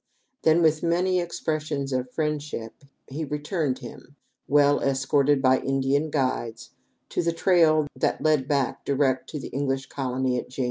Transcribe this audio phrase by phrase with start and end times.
[0.41, 2.73] Then, with many expressions of friendship,
[3.07, 4.15] he returned him,
[4.47, 6.71] well escorted by Indian guides,
[7.09, 10.59] to the trail that led back direct to the English colony at Jamestown.